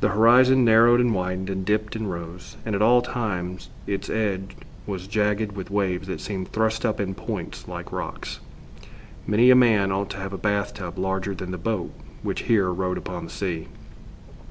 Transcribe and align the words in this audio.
The 0.00 0.08
horizon 0.08 0.64
narrowed 0.64 1.02
and 1.02 1.14
widened, 1.14 1.50
and 1.50 1.66
dipped 1.66 1.94
and 1.94 2.10
rose, 2.10 2.56
and 2.64 2.74
at 2.74 2.80
all 2.80 3.02
times 3.02 3.68
its 3.86 4.08
edge 4.08 4.56
was 4.86 5.06
jagged 5.06 5.52
with 5.52 5.70
waves 5.70 6.06
that 6.08 6.22
seemed 6.22 6.50
thrust 6.50 6.86
up 6.86 6.98
in 6.98 7.14
points 7.14 7.68
like 7.68 7.92
rocks. 7.92 8.40
Many 9.26 9.50
a 9.50 9.54
man 9.54 9.92
ought 9.92 10.08
to 10.12 10.16
have 10.16 10.32
a 10.32 10.38
bath 10.38 10.72
tub 10.72 10.98
larger 10.98 11.34
than 11.34 11.50
the 11.50 11.58
boat 11.58 11.92
which 12.22 12.44
here 12.44 12.70
rode 12.72 12.96
upon 12.96 13.24
the 13.26 13.30
sea. 13.30 13.68